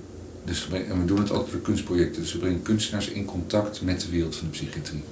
dus, 0.45 0.69
we 0.69 1.05
doen 1.05 1.19
het 1.19 1.31
altijd 1.31 1.53
door 1.53 1.61
kunstprojecten. 1.61 2.23
Dus 2.23 2.33
we 2.33 2.39
brengen 2.39 2.63
kunstenaars 2.63 3.09
in 3.09 3.25
contact 3.25 3.83
met 3.83 4.01
de 4.01 4.11
wereld 4.11 4.37
van 4.37 4.47
de 4.47 4.53
psychiatrie. 4.53 5.03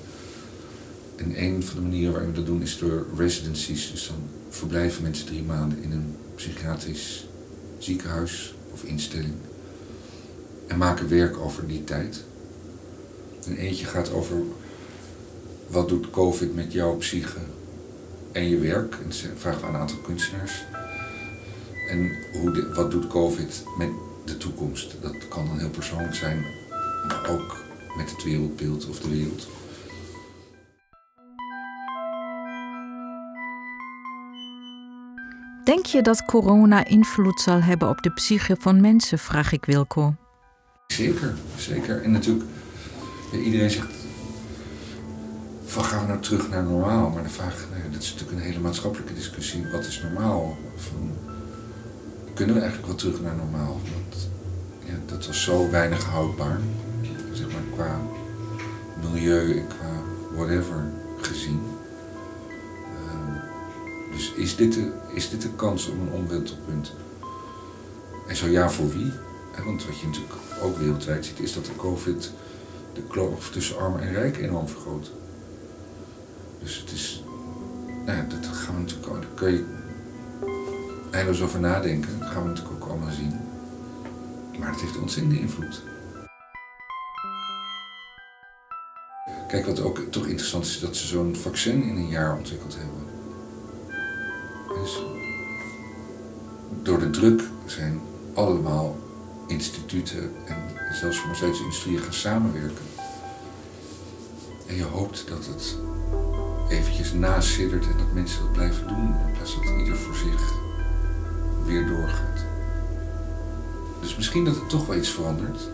En 1.17 1.43
een 1.43 1.63
van 1.63 1.77
de 1.77 1.83
manieren 1.83 2.13
waarin 2.13 2.31
we 2.31 2.37
dat 2.37 2.47
doen 2.47 2.63
is 2.63 2.79
door 2.79 3.07
residencies. 3.17 3.91
Dus 3.91 4.09
dan 4.09 4.17
verblijven 4.49 5.03
mensen 5.03 5.27
drie 5.27 5.43
maanden 5.43 5.83
in 5.83 5.93
een 5.93 6.17
psychiatrisch 6.35 7.27
ziekenhuis 7.79 8.55
of 8.73 8.85
instelling. 8.85 9.35
En 10.67 10.79
maken 10.79 11.09
werk 11.09 11.39
over 11.39 11.67
die 11.67 11.85
tijd. 11.85 12.25
En 13.47 13.57
eentje 13.57 13.87
gaat 13.87 14.13
over 14.13 14.37
wat 15.67 15.89
doet 15.89 16.11
COVID 16.11 16.55
met 16.55 16.73
jouw 16.73 16.97
psyche 16.97 17.39
en 18.33 18.49
je 18.49 18.59
werk. 18.59 18.99
En 19.05 19.13
ze 19.13 19.29
vragen 19.37 19.67
aan 19.67 19.75
een 19.75 19.81
aantal 19.81 19.99
kunstenaars. 19.99 20.65
En 21.89 22.13
hoe 22.33 22.73
wat 22.75 22.91
doet 22.91 23.07
COVID 23.07 23.65
met 23.79 23.89
de 24.25 24.37
toekomst? 24.37 25.03
Dat 25.03 25.29
kan 25.29 25.47
dan 25.47 25.59
heel 25.59 25.71
persoonlijk 25.71 26.15
zijn, 26.15 26.45
maar 27.09 27.29
ook 27.31 27.65
met 27.97 28.11
het 28.11 28.25
wereldbeeld 28.25 28.89
of 28.89 28.99
de 28.99 29.09
wereld. 29.09 29.49
Denk 35.65 35.87
je 35.87 36.03
dat 36.03 36.25
corona 36.25 36.85
invloed 36.85 37.41
zal 37.41 37.63
hebben 37.63 37.89
op 37.89 38.03
de 38.03 38.11
psyche 38.11 38.57
van 38.59 38.81
mensen, 38.81 39.19
vraag 39.19 39.53
ik 39.53 39.65
Wilco. 39.65 40.15
Zeker, 40.87 41.35
zeker. 41.57 42.03
En 42.03 42.11
natuurlijk, 42.11 42.45
iedereen 43.33 43.71
zegt, 43.71 43.93
van 45.65 45.85
gaan 45.85 46.01
we 46.01 46.07
nou 46.07 46.21
terug 46.21 46.51
naar 46.51 46.63
normaal? 46.63 47.11
Maar 47.11 47.23
de 47.23 47.29
vraag, 47.29 47.67
nee, 47.73 47.91
dat 47.91 48.03
is 48.03 48.13
natuurlijk 48.13 48.39
een 48.39 48.47
hele 48.47 48.61
maatschappelijke 48.61 49.15
discussie. 49.15 49.71
Wat 49.73 49.87
is 49.87 50.03
normaal? 50.03 50.57
Van, 50.77 51.17
kunnen 52.35 52.55
we 52.55 52.61
eigenlijk 52.61 52.91
wel 52.91 53.01
terug 53.01 53.21
naar 53.21 53.37
normaal? 53.37 53.81
Want 53.93 54.29
ja, 54.85 54.95
dat 55.07 55.27
was 55.27 55.43
zo 55.43 55.71
weinig 55.71 56.05
houdbaar, 56.05 56.61
zeg 57.33 57.47
maar, 57.47 57.63
qua 57.75 58.01
milieu 59.03 59.59
en 59.59 59.67
qua 59.67 60.03
whatever 60.37 60.91
gezien. 61.21 61.61
Ehm, 62.97 63.39
dus 64.13 64.33
is 64.33 64.57
dit, 64.57 64.73
de, 64.73 64.93
is 65.13 65.31
dit 65.31 65.43
de 65.43 65.51
kans 65.57 65.89
om 65.89 66.01
een 66.01 66.13
omwentelpunt? 66.13 66.93
En 68.29 68.37
zo 68.37 68.47
ja, 68.47 68.71
voor 68.71 68.93
wie? 68.93 69.13
Want 69.65 69.87
wat 69.87 69.99
je 69.99 70.07
natuurlijk 70.07 70.35
ook 70.63 70.79
wereldwijd 70.79 71.27
ziet, 71.27 71.41
is 71.41 71.55
dat 71.55 71.65
de 71.65 71.77
COVID 71.77 72.33
de 72.93 73.03
kloof 73.03 73.51
tussen 73.51 73.79
arm 73.79 73.99
en 73.99 74.13
rijk 74.13 74.39
enorm 74.39 74.69
vergroot. 74.69 75.11
Dus 76.63 76.79
het 76.79 76.93
is, 76.93 77.25
nou 78.05 78.19
ja, 78.19 78.27
dat 78.29 78.47
gaan 78.47 78.75
we 78.75 78.81
natuurlijk, 78.81 79.07
daar 79.07 79.27
kun 79.35 79.53
je 79.53 79.65
eindeloos 81.15 81.43
over 81.43 81.61
nadenken. 81.61 82.19
Dat 82.19 82.29
gaan 82.29 82.43
we 82.43 82.49
natuurlijk 82.49 82.75
ook 82.75 82.91
allemaal 82.91 83.13
zien. 83.13 83.41
Maar 84.59 84.71
het 84.71 84.81
heeft 84.81 84.99
ontzettende 84.99 85.41
invloed. 85.41 85.83
Kijk, 89.49 89.67
wat 89.67 89.81
ook 89.81 89.99
toch 90.11 90.27
interessant 90.27 90.65
is, 90.65 90.81
dat 90.81 90.97
ze 90.97 91.07
zo'n 91.07 91.37
vaccin 91.37 91.83
in 91.83 91.97
een 91.97 92.09
jaar 92.09 92.37
ontwikkeld 92.37 92.77
hebben. 92.77 93.03
Dus 94.83 95.03
door 96.83 96.99
de 96.99 97.11
druk 97.11 97.43
zijn 97.67 98.01
allemaal 98.35 98.97
instituten 99.47 100.33
en 100.47 100.57
zelfs 100.93 101.19
farmaceutische 101.19 101.65
industrieën 101.65 101.99
gaan 101.99 102.13
samenwerken. 102.13 102.85
En 104.67 104.77
je 104.77 104.85
hoopt 104.85 105.29
dat 105.29 105.47
het 105.47 105.77
eventjes 106.69 107.13
nasiddert 107.13 107.85
en 107.85 107.99
dat 107.99 108.13
mensen 108.13 108.43
dat 108.43 108.53
blijven 108.53 108.89
doen 108.89 109.07
in 109.27 109.33
plaats 109.33 109.55
dat 109.55 109.79
ieder 109.79 109.97
voor 109.97 110.15
zich 110.15 110.64
weer 111.65 111.87
doorgaat. 111.87 112.45
Dus 114.01 114.17
misschien 114.17 114.45
dat 114.45 114.55
het 114.55 114.69
toch 114.69 114.87
wel 114.87 114.97
iets 114.97 115.11
verandert. 115.11 115.69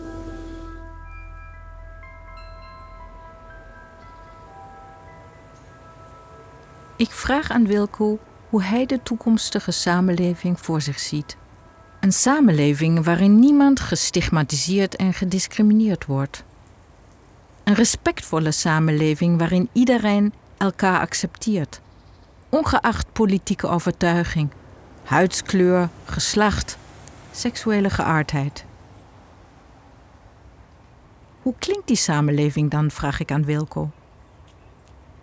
Ik 6.95 7.11
vraag 7.11 7.51
aan 7.51 7.67
Wilco 7.67 8.19
hoe 8.49 8.63
hij 8.63 8.85
de 8.85 8.99
toekomstige 9.03 9.71
samenleving 9.71 10.59
voor 10.59 10.81
zich 10.81 10.99
ziet. 10.99 11.37
Een 11.99 12.13
samenleving 12.13 13.03
waarin 13.03 13.39
niemand 13.39 13.79
gestigmatiseerd 13.79 14.95
en 14.95 15.13
gediscrimineerd 15.13 16.05
wordt. 16.05 16.43
Een 17.63 17.73
respectvolle 17.73 18.51
samenleving 18.51 19.37
waarin 19.39 19.69
iedereen 19.71 20.33
elkaar 20.57 20.99
accepteert, 20.99 21.81
ongeacht 22.49 23.11
politieke 23.13 23.67
overtuiging, 23.67 24.49
huidskleur, 25.03 25.89
geslacht, 26.05 26.77
seksuele 27.31 27.89
geaardheid. 27.89 28.65
Hoe 31.41 31.53
klinkt 31.59 31.87
die 31.87 31.95
samenleving 31.95 32.71
dan, 32.71 32.91
vraag 32.91 33.19
ik 33.19 33.31
aan 33.31 33.45
Wilco. 33.45 33.89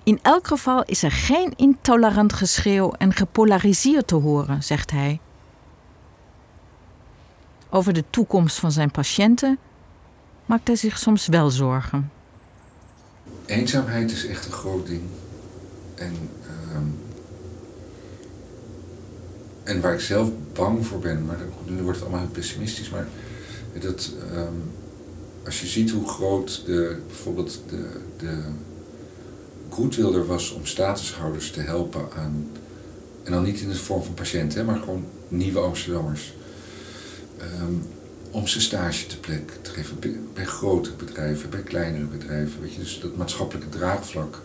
In 0.02 0.18
elk 0.22 0.46
geval 0.46 0.84
is 0.84 1.02
er 1.02 1.12
geen 1.12 1.52
intolerant 1.56 2.32
geschreeuw 2.32 2.92
en 2.92 3.12
gepolariseerd 3.12 4.06
te 4.06 4.14
horen, 4.14 4.62
zegt 4.62 4.90
hij. 4.90 5.20
Over 7.70 7.92
de 7.92 8.04
toekomst 8.10 8.58
van 8.58 8.72
zijn 8.72 8.90
patiënten 8.90 9.58
maakt 10.46 10.66
hij 10.66 10.76
zich 10.76 10.98
soms 10.98 11.26
wel 11.26 11.50
zorgen. 11.50 12.10
Eenzaamheid 13.46 14.10
is 14.10 14.26
echt 14.26 14.46
een 14.46 14.52
groot 14.52 14.86
ding. 14.86 15.02
En, 15.94 16.30
ehm, 16.42 16.84
en 19.68 19.80
waar 19.80 19.94
ik 19.94 20.00
zelf 20.00 20.30
bang 20.52 20.86
voor 20.86 20.98
ben, 20.98 21.24
maar 21.24 21.38
nu 21.66 21.82
wordt 21.82 21.98
het 21.98 22.06
allemaal 22.06 22.24
heel 22.24 22.34
pessimistisch, 22.34 22.90
maar 22.90 23.08
dat 23.80 24.12
ehm, 24.32 24.54
als 25.44 25.60
je 25.60 25.66
ziet 25.66 25.90
hoe 25.90 26.08
groot 26.08 26.62
de, 26.66 26.96
bijvoorbeeld 27.06 27.60
de, 27.68 27.86
de 28.16 28.38
goodwill 29.68 30.14
er 30.14 30.26
was 30.26 30.50
om 30.50 30.66
statushouders 30.66 31.50
te 31.50 31.60
helpen 31.60 32.08
aan, 32.16 32.48
en 33.22 33.32
dan 33.32 33.42
niet 33.42 33.60
in 33.60 33.68
de 33.68 33.76
vorm 33.76 34.02
van 34.02 34.14
patiënten, 34.14 34.64
maar 34.64 34.78
gewoon 34.78 35.04
nieuwe 35.28 35.58
Amsterdammers. 35.58 36.34
Um, 37.62 37.82
om 38.30 38.46
ze 38.46 38.60
stage 38.60 39.06
te 39.06 39.20
plek 39.20 39.50
te 39.62 39.70
geven 39.70 39.98
bij 40.34 40.44
grote 40.44 40.90
bedrijven, 40.92 41.50
bij 41.50 41.62
kleinere 41.62 42.04
bedrijven. 42.04 42.60
Weet 42.60 42.72
je, 42.72 42.78
dus 42.78 43.00
dat 43.00 43.16
maatschappelijke 43.16 43.68
draagvlak 43.68 44.42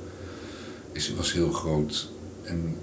is, 0.92 1.14
was 1.16 1.34
heel 1.34 1.52
groot. 1.52 2.10
En 2.44 2.76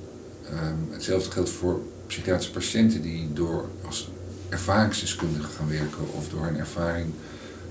ehm, 0.51 0.77
hetzelfde 0.91 1.31
geldt 1.31 1.51
voor 1.51 1.83
psychiatrische 2.11 2.51
patiënten 2.51 3.03
die 3.03 3.33
door 3.33 3.69
als 3.87 4.11
ervaringsdeskundigen 4.49 5.51
gaan 5.51 5.69
werken 5.69 6.13
of 6.13 6.29
door 6.29 6.47
een 6.47 6.59
ervaring 6.59 7.13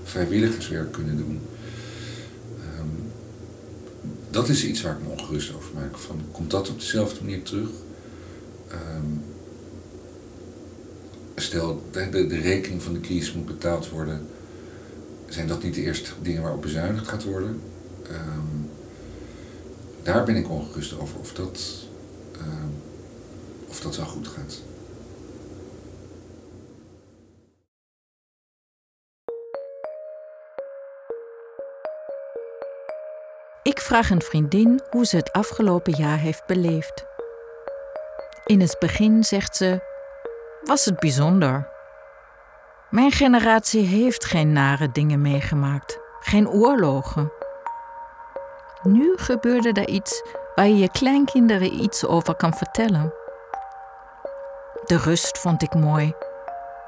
vrijwilligerswerk 0.02 0.92
kunnen 0.92 1.16
doen. 1.16 1.40
Ehm, 2.58 2.86
dat 4.30 4.48
is 4.48 4.64
iets 4.64 4.82
waar 4.82 4.96
ik 4.96 5.02
me 5.02 5.08
ongerust 5.08 5.54
over 5.54 5.74
maak. 5.74 5.98
Van, 5.98 6.22
komt 6.32 6.50
dat 6.50 6.68
op 6.68 6.78
dezelfde 6.78 7.24
manier 7.24 7.42
terug? 7.42 7.68
Um, 8.72 9.22
stel 11.34 11.82
de, 11.90 12.26
de, 12.26 12.40
rekening 12.40 12.82
van 12.82 12.92
de 12.92 13.00
kies 13.00 13.32
moet 13.32 13.46
betaald 13.46 13.88
worden, 13.88 14.26
zijn 15.28 15.46
dat 15.46 15.62
niet 15.62 15.74
de 15.74 15.82
eerste 15.82 16.10
dingen 16.22 16.42
waarop 16.42 16.62
bezuinigd 16.62 17.08
gaat 17.08 17.24
worden? 17.24 17.60
Um, 18.10 18.70
daar 20.02 20.24
ben 20.24 20.36
ik 20.36 20.50
ongerust 20.50 20.98
over 20.98 21.18
of 21.18 21.32
dat, 21.32 21.88
of 23.70 23.80
dat 23.80 23.96
wel 23.96 24.06
goed 24.06 24.28
gaat. 24.28 24.62
Ik 33.62 33.80
vraag 33.80 34.10
een 34.10 34.22
vriendin 34.22 34.80
hoe 34.90 35.06
ze 35.06 35.16
het 35.16 35.32
afgelopen 35.32 35.94
jaar 35.96 36.18
heeft 36.18 36.46
beleefd. 36.46 37.04
In 38.44 38.60
het 38.60 38.76
begin 38.78 39.24
zegt 39.24 39.56
ze: 39.56 39.80
Was 40.64 40.84
het 40.84 41.00
bijzonder. 41.00 41.68
Mijn 42.90 43.10
generatie 43.10 43.86
heeft 43.86 44.24
geen 44.24 44.52
nare 44.52 44.92
dingen 44.92 45.20
meegemaakt, 45.20 45.98
geen 46.20 46.48
oorlogen. 46.48 47.32
Nu 48.82 49.12
gebeurde 49.16 49.72
er 49.72 49.88
iets 49.88 50.22
waar 50.54 50.66
je 50.66 50.78
je 50.78 50.90
kleinkinderen 50.90 51.80
iets 51.80 52.06
over 52.06 52.34
kan 52.34 52.54
vertellen. 52.54 53.19
De 54.86 54.96
rust 54.96 55.38
vond 55.38 55.62
ik 55.62 55.74
mooi, 55.74 56.14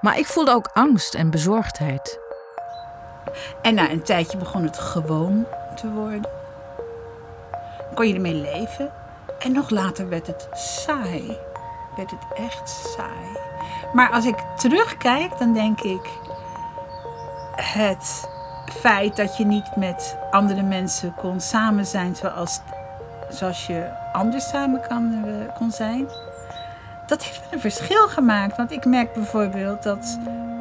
maar 0.00 0.18
ik 0.18 0.26
voelde 0.26 0.50
ook 0.50 0.70
angst 0.72 1.14
en 1.14 1.30
bezorgdheid. 1.30 2.18
En 3.62 3.74
na 3.74 3.90
een 3.90 4.02
tijdje 4.02 4.38
begon 4.38 4.62
het 4.62 4.78
gewoon 4.78 5.46
te 5.74 5.90
worden 5.90 6.40
kon 7.94 8.08
je 8.08 8.14
ermee 8.14 8.34
leven. 8.34 8.90
En 9.38 9.52
nog 9.52 9.70
later 9.70 10.08
werd 10.08 10.26
het 10.26 10.48
saai. 10.52 11.38
Werd 11.96 12.10
het 12.10 12.24
echt 12.34 12.68
saai. 12.68 13.38
Maar 13.92 14.10
als 14.10 14.24
ik 14.24 14.36
terugkijk, 14.56 15.38
dan 15.38 15.52
denk 15.52 15.80
ik. 15.80 16.08
Het 17.56 18.28
feit 18.80 19.16
dat 19.16 19.36
je 19.36 19.44
niet 19.44 19.76
met 19.76 20.16
andere 20.30 20.62
mensen 20.62 21.14
kon 21.14 21.40
samen 21.40 21.86
zijn 21.86 22.16
zoals, 22.16 22.60
zoals 23.28 23.66
je 23.66 23.90
anders 24.12 24.48
samen 24.48 24.80
uh, 24.90 25.54
kon 25.54 25.70
zijn. 25.70 26.08
Dat 27.12 27.24
heeft 27.24 27.42
een 27.50 27.60
verschil 27.60 28.08
gemaakt. 28.08 28.56
Want 28.56 28.72
ik 28.72 28.84
merk 28.84 29.12
bijvoorbeeld 29.12 29.82
dat. 29.82 30.18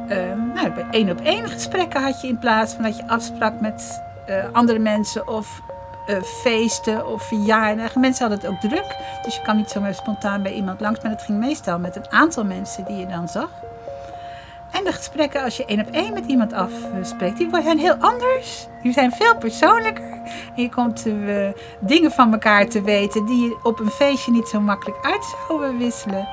Uh, 0.08 0.16
nou, 0.54 0.70
bij 0.70 0.86
één 0.90 1.10
op 1.10 1.20
één 1.20 1.48
gesprekken 1.48 2.02
had 2.02 2.20
je 2.20 2.28
in 2.28 2.38
plaats 2.38 2.74
van 2.74 2.82
dat 2.82 2.96
je 2.96 3.08
afsprak 3.08 3.60
met 3.60 4.02
uh, 4.28 4.44
andere 4.52 4.78
mensen 4.78 5.28
of 5.28 5.62
uh, 6.06 6.22
feesten 6.22 7.06
of 7.06 7.22
verjaardagen. 7.22 8.00
Mensen 8.00 8.28
hadden 8.28 8.44
het 8.44 8.54
ook 8.54 8.70
druk. 8.70 8.96
Dus 9.22 9.36
je 9.36 9.42
kan 9.42 9.56
niet 9.56 9.70
zomaar 9.70 9.94
spontaan 9.94 10.42
bij 10.42 10.52
iemand 10.52 10.80
langs. 10.80 11.00
Maar 11.00 11.10
het 11.10 11.22
ging 11.22 11.38
meestal 11.38 11.78
met 11.78 11.96
een 11.96 12.10
aantal 12.10 12.44
mensen 12.44 12.84
die 12.84 12.96
je 12.96 13.06
dan 13.06 13.28
zag. 13.28 13.50
En 14.72 14.84
de 14.84 14.92
gesprekken 14.92 15.42
als 15.42 15.56
je 15.56 15.64
één 15.64 15.80
op 15.80 15.90
één 15.90 16.12
met 16.12 16.26
iemand 16.26 16.52
afspreekt, 16.52 17.38
die 17.38 17.48
zijn 17.62 17.78
heel 17.78 17.94
anders. 17.94 18.66
Die 18.82 18.92
zijn 18.92 19.12
veel 19.12 19.36
persoonlijker. 19.36 20.20
Je 20.54 20.68
komt 20.68 21.06
uh, 21.06 21.48
dingen 21.80 22.10
van 22.10 22.32
elkaar 22.32 22.68
te 22.68 22.82
weten 22.82 23.26
die 23.26 23.42
je 23.42 23.58
op 23.62 23.80
een 23.80 23.90
feestje 23.90 24.32
niet 24.32 24.48
zo 24.48 24.60
makkelijk 24.60 24.98
uit 25.02 25.34
zou 25.48 25.78
wisselen. 25.78 26.28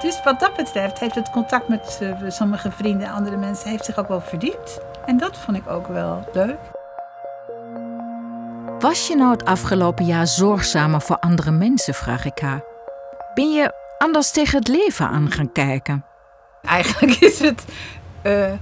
Dus 0.00 0.22
wat 0.24 0.40
dat 0.40 0.56
betreft 0.56 0.98
heeft 0.98 1.14
het 1.14 1.30
contact 1.30 1.68
met 1.68 1.98
uh, 2.02 2.30
sommige 2.30 2.70
vrienden 2.70 3.06
en 3.06 3.12
andere 3.12 3.36
mensen 3.36 3.70
heeft 3.70 3.84
zich 3.84 3.98
ook 3.98 4.08
wel 4.08 4.20
verdiept. 4.20 4.80
En 5.06 5.16
dat 5.16 5.38
vond 5.38 5.56
ik 5.56 5.68
ook 5.68 5.86
wel 5.86 6.28
leuk. 6.32 6.58
Was 8.78 9.06
je 9.06 9.16
nou 9.16 9.30
het 9.30 9.44
afgelopen 9.44 10.04
jaar 10.04 10.26
zorgzamer 10.26 11.00
voor 11.00 11.18
andere 11.18 11.50
mensen, 11.50 11.94
vraag 11.94 12.24
ik 12.24 12.38
haar. 12.38 12.62
Ben 13.34 13.52
je 13.52 13.72
anders 13.98 14.30
tegen 14.30 14.58
het 14.58 14.68
leven 14.68 15.08
aan 15.08 15.30
gaan 15.30 15.52
kijken? 15.52 16.04
Eigenlijk 16.62 17.20
is 17.30 17.40
het 17.40 17.64
uh, 18.22 18.52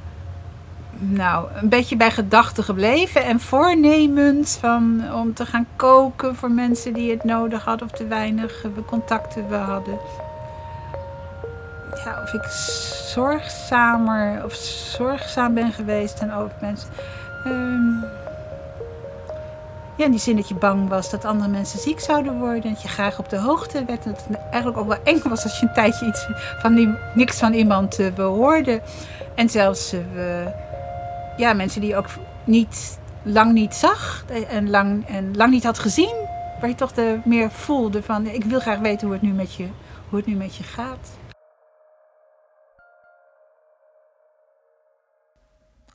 nou, 0.99 1.49
een 1.55 1.69
beetje 1.69 1.97
bij 1.97 2.11
gedachten 2.11 2.65
gebleven 2.65 3.25
en 3.25 3.41
voornemens 3.41 4.57
van, 4.57 5.13
om 5.15 5.35
te 5.35 5.47
gaan 5.47 5.67
koken 5.77 6.37
voor 6.37 6.51
mensen 6.51 6.93
die 6.93 7.11
het 7.11 7.25
nodig 7.25 7.65
hadden 7.65 7.89
of 7.89 7.97
te 7.97 8.07
weinig 8.07 8.65
contacten 8.87 9.49
we 9.49 9.57
hadden. 9.57 9.99
Ja, 12.05 12.23
of 12.23 12.33
ik 12.33 12.45
zorgzamer 13.13 14.45
of 14.45 14.55
zorgzaam 14.55 15.55
ben 15.55 15.73
geweest 15.73 16.21
en 16.21 16.33
over 16.33 16.57
mensen. 16.61 16.89
Uh, 17.47 18.26
ja, 19.97 20.05
in 20.05 20.11
die 20.11 20.21
zin 20.21 20.37
dat 20.37 20.49
je 20.49 20.55
bang 20.55 20.89
was 20.89 21.11
dat 21.11 21.25
andere 21.25 21.51
mensen 21.51 21.79
ziek 21.79 22.01
zouden 22.01 22.39
worden. 22.39 22.73
Dat 22.73 22.83
je 22.83 22.89
graag 22.89 23.19
op 23.19 23.29
de 23.29 23.39
hoogte 23.39 23.85
werd. 23.85 24.05
Dat 24.05 24.25
het 24.29 24.39
eigenlijk 24.39 24.77
ook 24.77 24.89
wel 24.89 25.03
eng 25.05 25.29
was 25.29 25.43
als 25.43 25.61
je 25.61 25.67
een 25.67 25.73
tijdje 25.73 26.07
iets 26.07 26.27
van 26.59 26.97
niks 27.15 27.39
van 27.39 27.53
iemand 27.53 28.01
uh, 28.01 28.15
hoorde. 28.15 28.83
En 29.35 29.49
zelfs 29.49 29.93
uh, 29.93 30.01
ja, 31.37 31.53
mensen 31.53 31.81
die 31.81 31.91
je 31.91 31.97
ook 31.97 32.09
niet, 32.45 32.99
lang 33.23 33.53
niet 33.53 33.75
zag 33.75 34.25
en 34.49 34.71
lang, 34.71 35.07
en 35.09 35.37
lang 35.37 35.53
niet 35.53 35.65
had 35.65 35.79
gezien. 35.79 36.15
Waar 36.61 36.69
je 36.69 36.75
toch 36.75 36.93
de, 36.93 37.19
meer 37.25 37.51
voelde 37.51 38.03
van 38.03 38.27
ik 38.27 38.45
wil 38.45 38.61
graag 38.61 38.79
weten 38.79 39.07
hoe 39.07 39.17
het 39.17 39.25
nu 39.25 39.33
met 39.33 39.55
je, 39.55 39.67
hoe 40.09 40.19
het 40.19 40.27
nu 40.27 40.35
met 40.35 40.57
je 40.57 40.63
gaat. 40.63 41.09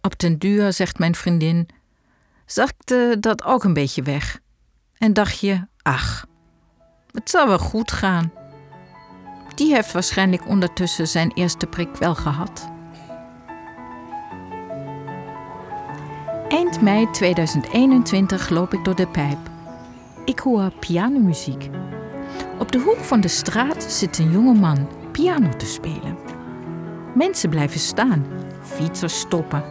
Op 0.01 0.19
den 0.19 0.37
duur 0.37 0.73
zegt 0.73 0.99
mijn 0.99 1.15
vriendin 1.15 1.69
zakte 2.51 3.17
dat 3.19 3.43
ook 3.43 3.63
een 3.63 3.73
beetje 3.73 4.01
weg. 4.01 4.39
En 4.97 5.13
dacht 5.13 5.39
je, 5.39 5.67
ach, 5.81 6.25
het 7.11 7.29
zal 7.29 7.47
wel 7.47 7.59
goed 7.59 7.91
gaan. 7.91 8.31
Die 9.55 9.73
heeft 9.73 9.91
waarschijnlijk 9.91 10.47
ondertussen 10.47 11.07
zijn 11.07 11.31
eerste 11.33 11.65
prik 11.67 11.95
wel 11.95 12.15
gehad. 12.15 12.69
Eind 16.47 16.81
mei 16.81 17.11
2021 17.11 18.49
loop 18.49 18.73
ik 18.73 18.83
door 18.85 18.95
de 18.95 19.07
pijp. 19.07 19.39
Ik 20.25 20.39
hoor 20.39 20.71
pianomuziek. 20.79 21.69
Op 22.59 22.71
de 22.71 22.79
hoek 22.79 22.99
van 22.99 23.21
de 23.21 23.27
straat 23.27 23.83
zit 23.83 24.17
een 24.17 24.31
jonge 24.31 24.53
man 24.53 24.87
piano 25.11 25.49
te 25.49 25.65
spelen. 25.65 26.17
Mensen 27.15 27.49
blijven 27.49 27.79
staan, 27.79 28.25
fietsers 28.61 29.19
stoppen. 29.19 29.63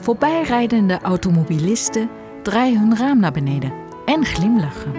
Voorbijrijdende 0.00 1.00
automobilisten 1.00 2.10
draaien 2.46 2.78
hun 2.78 2.96
raam 2.96 3.20
naar 3.20 3.32
beneden 3.32 3.72
en 4.04 4.24
glimlachen. 4.24 4.92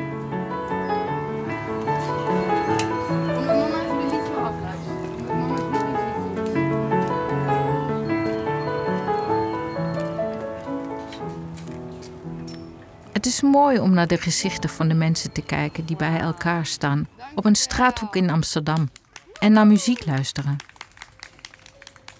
Het 13.11 13.25
is 13.25 13.41
mooi 13.41 13.79
om 13.79 13.93
naar 13.93 14.07
de 14.07 14.17
gezichten 14.17 14.69
van 14.69 14.87
de 14.87 14.93
mensen 14.93 15.31
te 15.31 15.41
kijken 15.41 15.85
die 15.85 15.95
bij 15.95 16.19
elkaar 16.19 16.65
staan 16.65 17.07
op 17.35 17.45
een 17.45 17.55
straathoek 17.55 18.15
in 18.15 18.29
Amsterdam 18.29 18.89
en 19.39 19.51
naar 19.51 19.67
muziek 19.67 20.05
luisteren. 20.05 20.55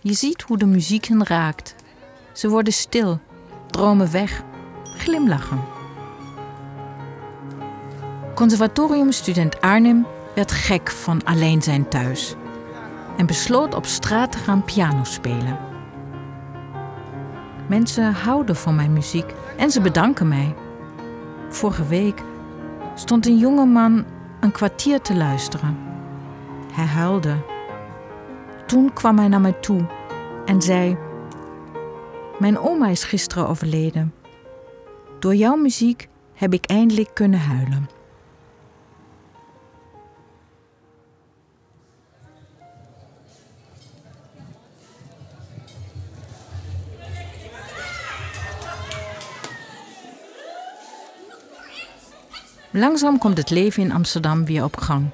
Je 0.01 0.13
ziet 0.13 0.41
hoe 0.41 0.57
de 0.57 0.65
muziek 0.65 1.05
hen 1.05 1.25
raakt. 1.25 1.75
Ze 2.33 2.49
worden 2.49 2.73
stil, 2.73 3.19
dromen 3.67 4.11
weg 4.11 4.43
glimlachen. 5.07 5.61
Conservatoriumstudent 8.35 9.61
Arnim 9.61 10.05
werd 10.35 10.51
gek 10.51 10.91
van 10.91 11.23
alleen 11.23 11.61
zijn 11.61 11.87
thuis 11.87 12.35
en 13.17 13.25
besloot 13.25 13.75
op 13.75 13.85
straat 13.85 14.31
te 14.31 14.37
gaan 14.37 14.63
piano 14.63 15.03
spelen. 15.03 15.59
Mensen 17.67 18.13
houden 18.13 18.55
van 18.55 18.75
mijn 18.75 18.93
muziek 18.93 19.33
en 19.57 19.71
ze 19.71 19.81
bedanken 19.81 20.27
mij. 20.27 20.55
Vorige 21.49 21.85
week 21.85 22.21
stond 22.95 23.25
een 23.25 23.37
jonge 23.37 23.65
man 23.65 24.05
een 24.39 24.51
kwartier 24.51 25.01
te 25.01 25.15
luisteren. 25.15 25.77
Hij 26.71 26.85
huilde. 26.85 27.35
Toen 28.65 28.93
kwam 28.93 29.17
hij 29.17 29.27
naar 29.27 29.41
mij 29.41 29.57
toe 29.61 29.85
en 30.45 30.61
zei: 30.61 30.97
Mijn 32.39 32.59
oma 32.59 32.87
is 32.87 33.03
gisteren 33.03 33.47
overleden. 33.47 34.13
Door 35.19 35.35
jouw 35.35 35.55
muziek 35.55 36.07
heb 36.33 36.53
ik 36.53 36.65
eindelijk 36.65 37.09
kunnen 37.13 37.39
huilen. 37.39 37.89
Langzaam 52.71 53.17
komt 53.17 53.37
het 53.37 53.49
leven 53.49 53.83
in 53.83 53.91
Amsterdam 53.91 54.45
weer 54.45 54.63
op 54.63 54.77
gang. 54.77 55.09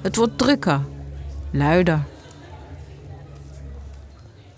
Het 0.00 0.16
wordt 0.16 0.38
drukker, 0.38 0.80
luider. 1.50 2.04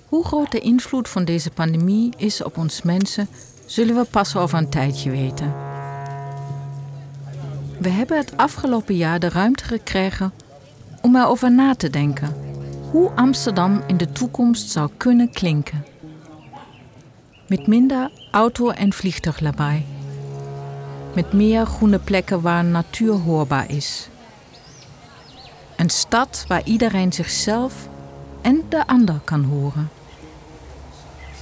Hoe 0.09 0.25
groot 0.25 0.51
de 0.51 0.61
invloed 0.61 1.09
van 1.09 1.25
deze 1.25 1.51
pandemie 1.51 2.13
is 2.17 2.43
op 2.43 2.57
ons 2.59 2.83
mensen, 2.83 3.29
zullen 3.67 3.95
we 3.95 4.05
pas 4.05 4.37
over 4.37 4.59
een 4.59 4.69
tijdje 4.69 5.11
weten. 5.11 5.55
We 7.79 7.89
hebben 7.89 8.17
het 8.17 8.37
afgelopen 8.37 8.97
jaar 8.97 9.21
de 9.21 9.29
ruimte 9.29 9.65
gekregen 9.65 10.33
om 11.03 11.17
erover 11.17 11.53
na 11.53 11.75
te 11.75 11.91
denken 11.91 12.37
hoe 12.91 13.11
Amsterdam 13.11 13.83
in 13.87 13.97
de 13.97 14.13
toekomst 14.13 14.71
zou 14.71 14.91
kunnen 14.97 15.31
klinken. 15.31 15.85
Met 17.49 17.67
minder 17.67 18.11
auto- 18.31 18.71
en 18.71 18.93
vliegtuiglawaai 18.93 19.95
met 21.15 21.33
meer 21.33 21.67
groene 21.67 21.99
plekken 21.99 22.41
waar 22.41 22.65
natuur 22.65 23.13
hoorbaar 23.13 23.71
is. 23.71 24.09
Een 25.77 25.91
stad 25.91 26.45
waar 26.49 26.65
iedereen 26.65 27.13
zichzelf 27.13 27.89
en 28.43 28.63
de 28.69 28.87
ander 28.87 29.21
kan 29.25 29.45
horen. 29.45 29.89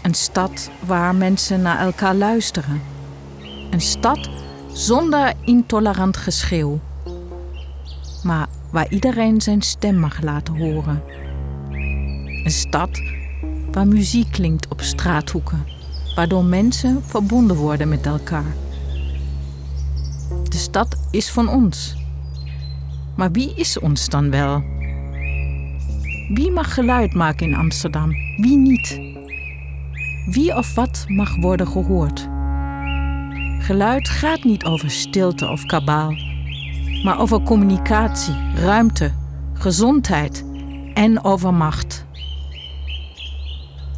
Een 0.03 0.15
stad 0.15 0.71
waar 0.87 1.15
mensen 1.15 1.63
naar 1.63 1.79
elkaar 1.79 2.15
luisteren. 2.15 2.83
Een 3.71 3.81
stad 3.81 4.31
zonder 4.73 5.33
intolerant 5.45 6.17
geschreeuw. 6.17 6.81
Maar 8.23 8.47
waar 8.71 8.91
iedereen 8.91 9.41
zijn 9.41 9.63
stem 9.63 9.99
mag 9.99 10.23
laten 10.23 10.57
horen. 10.57 11.03
Een 12.45 12.51
stad 12.51 13.03
waar 13.71 13.87
muziek 13.87 14.31
klinkt 14.33 14.69
op 14.69 14.81
straathoeken, 14.81 15.67
waardoor 16.15 16.45
mensen 16.45 17.03
verbonden 17.05 17.57
worden 17.57 17.89
met 17.89 18.07
elkaar. 18.07 18.55
De 20.49 20.57
stad 20.57 20.97
is 21.11 21.31
van 21.31 21.49
ons. 21.49 21.97
Maar 23.17 23.31
wie 23.33 23.55
is 23.55 23.79
ons 23.79 24.09
dan 24.09 24.31
wel? 24.31 24.63
Wie 26.35 26.51
mag 26.51 26.75
geluid 26.75 27.15
maken 27.15 27.47
in 27.47 27.55
Amsterdam? 27.55 28.11
Wie 28.37 28.57
niet? 28.57 29.01
Wie 30.27 30.57
of 30.57 30.75
wat 30.75 31.05
mag 31.09 31.37
worden 31.37 31.69
gehoord? 31.69 32.29
Geluid 33.59 34.09
gaat 34.09 34.45
niet 34.45 34.65
over 34.65 34.91
stilte 34.91 35.49
of 35.49 35.67
kabaal, 35.67 36.15
maar 37.05 37.19
over 37.19 37.43
communicatie, 37.43 38.35
ruimte, 38.55 39.13
gezondheid 39.53 40.45
en 40.95 41.25
over 41.25 41.55
macht. 41.55 42.05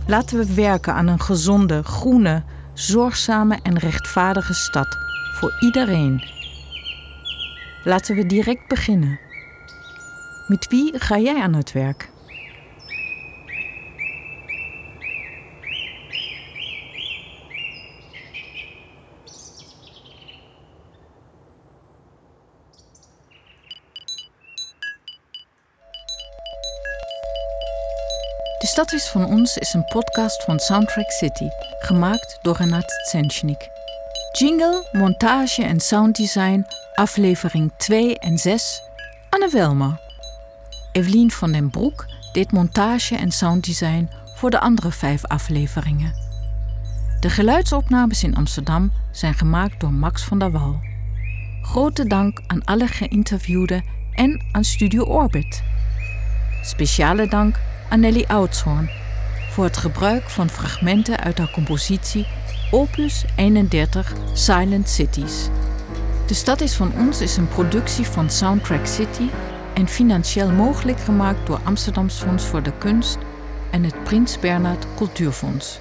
Laten 0.07 0.39
we 0.39 0.55
werken 0.55 0.95
aan 0.95 1.07
een 1.07 1.21
gezonde, 1.21 1.83
groene, 1.83 2.43
zorgzame 2.75 3.59
en 3.63 3.79
rechtvaardige 3.79 4.55
stad 4.55 4.97
voor 5.35 5.57
iedereen. 5.61 6.23
Laten 7.85 8.17
we 8.17 8.27
direct 8.27 8.69
beginnen. 8.69 9.19
Met 10.47 10.69
wie 10.69 10.99
ga 10.99 11.19
jij 11.19 11.43
aan 11.43 11.55
het 11.55 11.73
werk? 11.73 12.13
Stad 28.75 28.93
is 28.93 29.09
van 29.09 29.25
ons 29.25 29.57
is 29.57 29.75
een 29.75 29.85
podcast 29.85 30.45
van 30.45 30.59
Soundtrack 30.59 31.11
City, 31.11 31.49
gemaakt 31.79 32.39
door 32.43 32.57
Renat 32.57 32.85
Tsenchnik. 33.07 33.69
Jingle, 34.39 34.89
montage 34.93 35.65
en 35.65 35.81
sounddesign 35.81 36.67
aflevering 36.95 37.73
2 37.77 38.19
en 38.19 38.39
6 38.39 38.83
Anne 39.31 39.49
Welmer. 39.51 40.01
Evelien 40.93 41.31
van 41.31 41.53
den 41.53 41.71
Broek 41.71 42.07
deed 42.33 42.53
montage 42.53 43.17
en 43.17 43.31
sounddesign 43.31 44.09
voor 44.37 44.51
de 44.51 44.61
andere 44.61 44.93
vijf 44.93 45.25
afleveringen. 45.25 46.15
De 47.21 47.31
geluidsopnames 47.31 48.23
in 48.23 48.37
Amsterdam 48.37 48.93
zijn 49.13 49.35
gemaakt 49.35 49.81
door 49.81 49.93
Max 49.93 50.25
van 50.25 50.39
der 50.39 50.51
Wal. 50.51 50.81
Grote 51.63 52.07
dank 52.07 52.43
aan 52.47 52.65
alle 52.65 52.87
geïnterviewden 52.87 53.85
en 54.15 54.45
aan 54.53 54.65
Studio 54.65 55.05
Orbit. 55.05 55.63
Speciale 56.63 57.29
dank 57.29 57.57
aan 57.89 58.01
Nelly 58.01 58.25
Oudshoorn 58.27 58.91
voor 59.51 59.65
het 59.65 59.77
gebruik 59.77 60.31
van 60.31 60.51
fragmenten 60.51 61.19
uit 61.19 61.39
haar 61.39 61.51
compositie 61.51 62.27
Opus 62.71 63.25
31 63.37 64.13
Silent 64.33 64.89
Cities. 64.89 65.49
De 66.27 66.35
Stad 66.35 66.61
is 66.61 66.75
van 66.75 66.93
ons 66.99 67.21
is 67.21 67.37
een 67.37 67.49
productie 67.49 68.05
van 68.05 68.31
Soundtrack 68.31 68.87
City 68.87 69.29
en 69.75 69.89
financieel 69.89 70.51
mogelijk 70.51 71.01
gemaakt 71.01 71.47
door 71.47 71.61
Amsterdams 71.65 72.15
Fonds 72.15 72.45
voor 72.45 72.63
de 72.63 72.73
Kunst 72.79 73.19
en 73.71 73.85
het 73.85 74.05
Prins 74.05 74.39
Bernhard 74.39 74.87
Cultuurfonds. 74.97 75.79